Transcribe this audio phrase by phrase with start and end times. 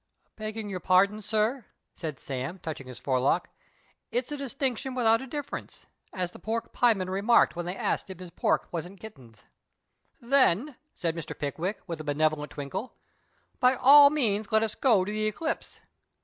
[0.35, 3.49] "Beggin' your pardon, sir," said Sam, touching his forelock,"
[4.19, 8.15] it's a distinction without a difference— as the j)ork pieman remarked when they asked him
[8.15, 9.45] if his pork wasn't kittens.""
[10.19, 12.95] Then," said Mr, Pickwick, with a benevolent twinkle,"
[13.59, 15.81] by all means let us go to The Eclipse.''